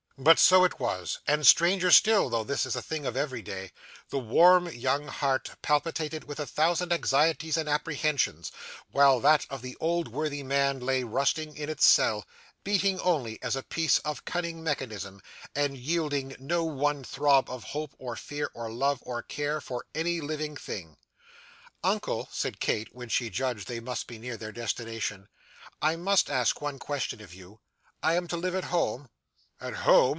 But 0.17 0.37
so 0.37 0.63
it 0.65 0.79
was; 0.79 1.17
and 1.25 1.47
stranger 1.47 1.89
still 1.89 2.29
though 2.29 2.43
this 2.43 2.67
is 2.67 2.75
a 2.75 2.81
thing 2.83 3.07
of 3.07 3.17
every 3.17 3.41
day 3.41 3.71
the 4.09 4.19
warm 4.19 4.67
young 4.71 5.07
heart 5.07 5.49
palpitated 5.63 6.25
with 6.25 6.39
a 6.39 6.45
thousand 6.45 6.93
anxieties 6.93 7.57
and 7.57 7.67
apprehensions, 7.67 8.51
while 8.91 9.19
that 9.21 9.47
of 9.49 9.63
the 9.63 9.75
old 9.79 10.09
worldly 10.09 10.43
man 10.43 10.79
lay 10.79 11.01
rusting 11.01 11.57
in 11.57 11.69
its 11.69 11.87
cell, 11.87 12.23
beating 12.63 12.99
only 12.99 13.41
as 13.41 13.55
a 13.55 13.63
piece 13.63 13.97
of 13.99 14.23
cunning 14.23 14.63
mechanism, 14.63 15.23
and 15.55 15.75
yielding 15.75 16.35
no 16.37 16.63
one 16.63 17.03
throb 17.03 17.49
of 17.49 17.63
hope, 17.63 17.95
or 17.97 18.15
fear, 18.15 18.51
or 18.53 18.71
love, 18.71 18.99
or 19.01 19.23
care, 19.23 19.59
for 19.59 19.87
any 19.95 20.21
living 20.21 20.55
thing. 20.55 20.97
'Uncle,' 21.83 22.29
said 22.31 22.59
Kate, 22.59 22.93
when 22.93 23.09
she 23.09 23.31
judged 23.31 23.67
they 23.67 23.79
must 23.79 24.05
be 24.05 24.19
near 24.19 24.37
their 24.37 24.51
destination, 24.51 25.27
'I 25.81 25.95
must 25.95 26.29
ask 26.29 26.61
one 26.61 26.77
question 26.77 27.21
of 27.21 27.33
you. 27.33 27.59
I 28.03 28.13
am 28.13 28.27
to 28.27 28.37
live 28.37 28.53
at 28.53 28.65
home?' 28.65 29.09
'At 29.59 29.73
home! 29.77 30.01